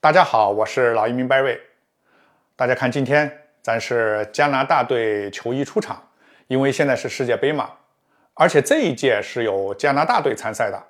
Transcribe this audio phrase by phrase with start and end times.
[0.00, 1.58] 大家好，我是老移民 Barry。
[2.54, 3.28] 大家看，今天
[3.60, 6.00] 咱是加拿大队球衣出场，
[6.46, 7.68] 因为现在是世界杯嘛，
[8.34, 10.80] 而且这一届是有加拿大队参赛的。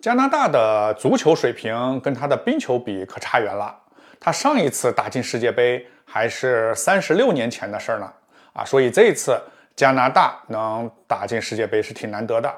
[0.00, 3.76] 加拿大的足球水平跟他的冰球比可差远了，
[4.20, 8.12] 他上一次打进世界杯还是三十六年前的事儿呢。
[8.52, 9.36] 啊，所以这一次
[9.74, 12.54] 加拿大能打进世界杯是挺难得的。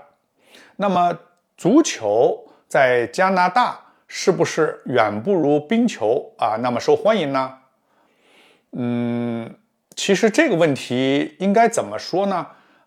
[0.77, 1.19] 那么
[1.57, 7.59] 足球在加拿大是不是远不如冰球啊那么受欢迎呢？
[8.73, 9.55] 嗯，
[9.95, 12.47] 其实这个问题应该怎么说呢？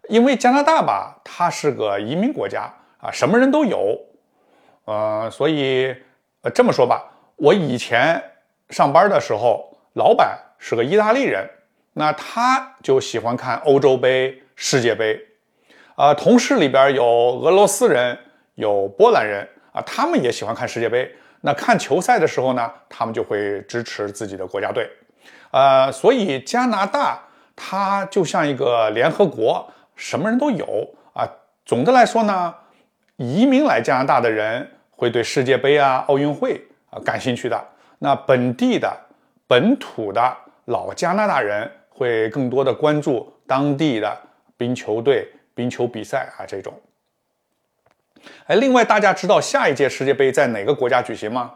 [0.09, 3.97] 因为加拿大吧，它是个移民国家啊，什么人都有，
[4.85, 5.95] 呃，所以
[6.41, 8.22] 呃这么说吧，我以前
[8.69, 11.47] 上班的时候，老板是个意大利人。
[11.94, 15.19] 那他就喜欢看欧洲杯、世界杯，
[15.95, 18.17] 啊，同事里边有俄罗斯人，
[18.55, 21.09] 有波兰人啊，他们也喜欢看世界杯。
[21.41, 24.89] 那看球赛的时候呢，他们就会支持自己的国家队，
[25.52, 27.22] 呃，所以加拿大
[27.55, 31.27] 它就像一个联合国，什么人都有啊。
[31.66, 32.53] 总的来说呢，
[33.17, 37.61] 移民来加拿大的人会对世界杯啊、奥运会啊感兴趣的。
[37.99, 38.95] 那本地的、
[39.47, 41.69] 本土的老加拿大人。
[41.94, 44.17] 会更多的关注当地的
[44.58, 46.73] 冰球队、冰球比赛啊，这种。
[48.45, 51.53] 哎，另外大家知道下一届世界杯在哪个国家举行吗？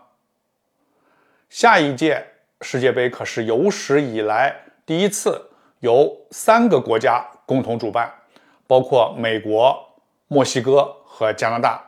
[1.50, 2.26] 下一届
[2.62, 4.56] 世界杯可是有史以来
[4.86, 5.50] 第一次
[5.80, 8.12] 由三个国家共同主办，
[8.68, 9.78] 包括美国、
[10.28, 11.84] 墨西哥和加拿大，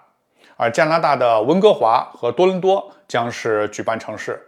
[0.56, 4.40] 而加拿大的温哥华和多伦多将是举办城市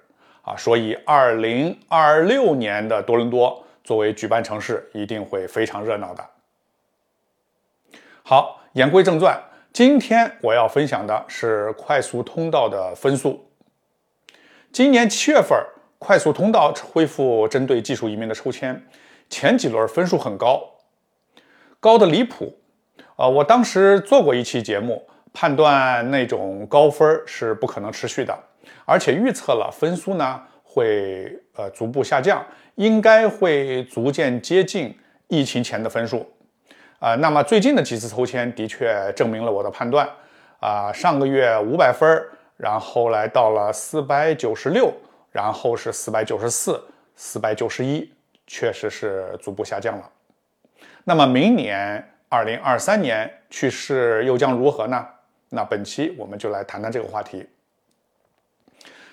[0.42, 3.66] 啊，所以二零二六年的多伦多。
[3.82, 6.24] 作为举办城市，一定会非常热闹的。
[8.22, 9.36] 好，言归正传，
[9.72, 13.50] 今天我要分享的是快速通道的分数。
[14.72, 15.58] 今年七月份，
[15.98, 18.82] 快速通道恢复针对技术移民的抽签，
[19.30, 20.62] 前几轮分数很高，
[21.80, 22.58] 高的离谱。
[23.16, 28.38] 啊，我当时做过一期节目，判断那种高分是不可能持续的，
[28.86, 32.46] 而且预测了分数呢会呃逐步下降。
[32.76, 34.98] 应该会逐渐接近
[35.28, 36.26] 疫情前的分数，
[37.00, 40.08] 啊，那么最近的几次抽签的确证明了我的判断，
[40.60, 42.22] 啊，上个月五百分，
[42.58, 44.94] 然后来到了四百九十六，
[45.32, 46.84] 然后是四百九十四、
[47.16, 48.14] 四百九十一，
[48.46, 50.10] 确实是逐步下降了。
[51.06, 55.08] 那么明年二零二三年趋势又将如何呢？
[55.48, 57.48] 那本期我们就来谈谈这个话题。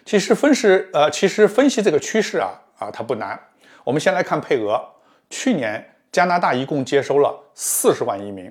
[0.04, 3.40] 其实分析，呃，其实分析这个趋势啊，啊，它不难。
[3.84, 4.84] 我们先来看配额。
[5.30, 8.50] 去年加拿大一共接收了四十万移民，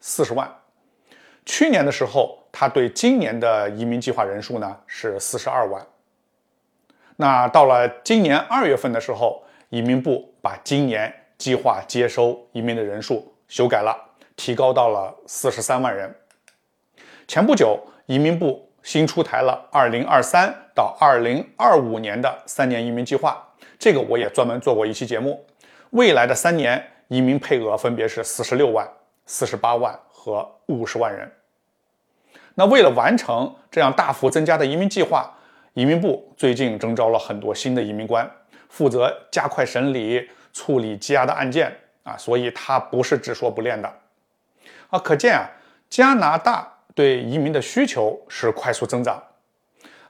[0.00, 0.50] 四十万。
[1.44, 5.86] 去年的时候，他对今年的移民计划人数呢是四十二万。
[7.16, 13.94] 那到了今年二月份的时候，移民部把今年计划接收移民的人数修改了，
[14.34, 16.10] 提高到了四十三万人。
[17.28, 23.42] 前不久，移民部新出台了二零二三到二零二五年的三年移民计划。
[23.78, 25.44] 这个我也专门做过一期节目，
[25.96, 28.86] 未来的三年移民配额分别是四十六万、
[29.24, 31.32] 四十八万和五十万人。
[32.54, 35.34] 那为了完成这样大幅增加的移民计划，
[35.72, 38.30] 移民部最近征召了很多新的移民官，
[38.68, 43.90] 负责加快审理、处理积压的案件啊，所以他不是只说不练的
[44.90, 44.98] 啊。
[44.98, 45.48] 可见啊，
[45.88, 49.22] 加拿大对移民的需求是快速增长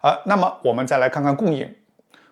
[0.00, 0.20] 啊。
[0.24, 1.72] 那么我们再来看看供应。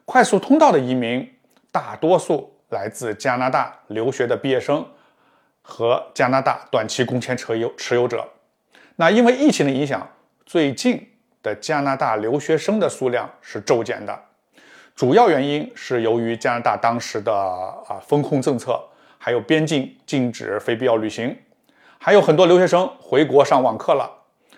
[0.04, 1.32] 快速通道的移民
[1.70, 4.84] 大多数来自加拿大留学的毕业生
[5.62, 8.28] 和加拿大短期工签持有持有者。
[8.96, 10.06] 那因为疫情的影响，
[10.44, 11.08] 最近
[11.42, 14.20] 的加拿大留学生的数量是骤减的。
[14.94, 18.78] 主要原因是由于加拿大当时的啊风控政策，
[19.16, 21.36] 还有边境禁止非必要旅行，
[21.98, 24.10] 还有很多留学生回国上网课了。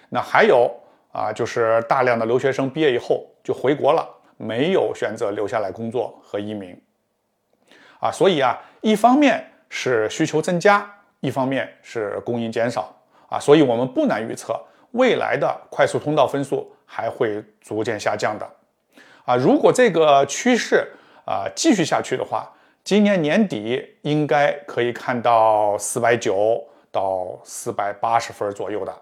[0.08, 0.70] 那还有
[1.12, 4.08] 啊，就是大量的留学生毕业以后就回国了。
[4.38, 6.78] 没有选择留下来工作和移民，
[8.06, 10.88] 啊，所以啊，一方面是需求增加，
[11.18, 12.94] 一方面是供应减少，
[13.28, 14.56] 啊，所以我们不难预测
[14.92, 18.48] 未来的快速通道分数还会逐渐下降的，
[19.24, 20.86] 啊，如果这个趋势
[21.24, 22.48] 啊继续下去的话，
[22.84, 26.62] 今年年底应该可以看到四百九
[26.92, 28.94] 到四百八十分左右的，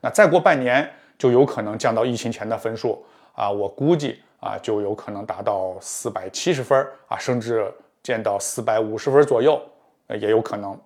[0.00, 3.04] 那再过半年就有可能降到疫情前的分数，
[3.34, 4.20] 啊，我估计。
[4.44, 6.78] 啊，就有可能达到四百七十分
[7.08, 7.66] 啊，甚至
[8.04, 9.60] 见到四百五十分左右，
[10.08, 10.78] 也有可能。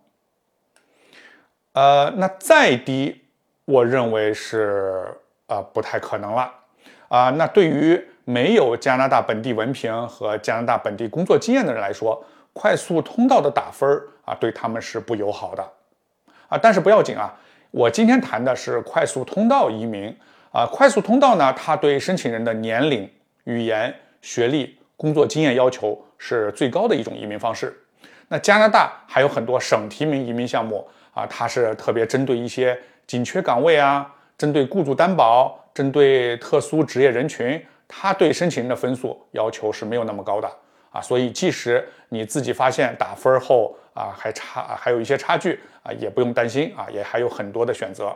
[1.73, 3.25] 呃，那再低，
[3.65, 5.05] 我认为是
[5.49, 6.55] 呃不太可能了。
[7.09, 15.73] 啊，那对于没有加拿大本地文凭和加拿大本地工作经验的人来说，快速通道的打分啊，对他们是不友好的
[16.49, 16.57] 啊。
[16.57, 17.35] 但是不要紧啊，
[17.73, 20.17] 我今天谈的是快速通道移民
[20.53, 20.65] 啊。
[20.67, 23.11] 快速通道呢，它对申请人的年龄、
[23.45, 27.75] 语言、学历、工作经验要求是最高的一种移民方式。
[28.29, 37.65] 那加拿大还有很多省提名移民项目啊，它是特别针对一些紧缺岗位啊，针对雇主担保，针对特殊职业人群。
[37.91, 40.51] 它对申请人的分数要求是没有那么高的
[40.91, 48.15] 啊，所以即使你自己发现打分后啊还差还有一些差距啊，也不用担心啊，也还有很多的选择。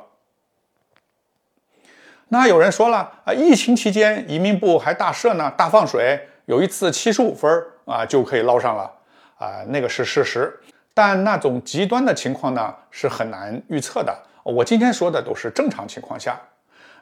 [2.28, 8.90] 那有人说了啊，疫情期间移民部还大赦呢，大放水，有一次七十五分啊就可以捞上了
[9.38, 10.52] 啊，那个是事实，
[10.94, 14.16] 但那种极端的情况呢是很难预测的。
[14.44, 16.40] 我今天说的都是正常情况下。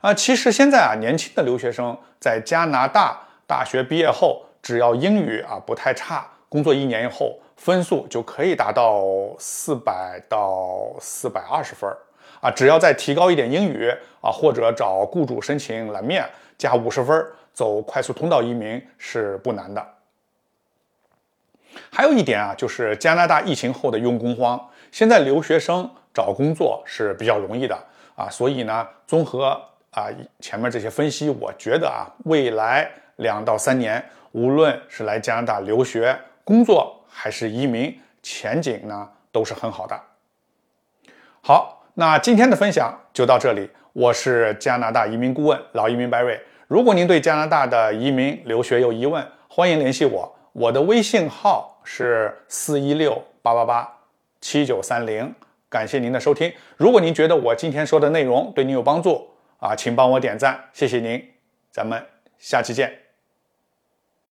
[0.01, 9.05] 啊，其实现在啊，年轻的留学生在加拿大大学毕业后，只要英语啊不太差，工作一年以后，分数就可以达到
[9.39, 11.91] 四百到四百二十分
[12.41, 12.51] 啊。
[12.51, 13.91] 只要再提高一点英语
[14.23, 19.87] 啊，或者找雇主申请蓝面，加五十分，走快速通道移民是不难的。
[21.91, 27.77] 还有一点啊，就是加拿大疫情后的用工荒，现在留学生找工作是比较容易的
[28.15, 29.61] 啊，所以呢，综合。
[29.93, 30.07] 啊，
[30.39, 34.01] 前面这些分析，我觉得啊，未来两到三年，
[34.31, 37.93] 无论是来加拿大留学、工作还是移民，
[38.23, 40.01] 前景呢都是很好的。
[41.41, 43.69] 好，那今天的分享就到这里。
[43.93, 46.39] 我是加拿大移民顾问老移民 Barry。
[46.69, 50.33] 如果您对加拿大的移民留学有疑问，欢迎联系我。
[50.53, 53.99] 我的微信号是四一六八八八
[54.41, 55.35] 七九三零。
[55.69, 56.53] 感谢您的收听。
[56.77, 61.23] 如果您觉得我今天说的内容对您有帮助，啊，请帮我点赞，谢谢您，
[61.71, 62.05] 咱们
[62.39, 63.10] 下期见。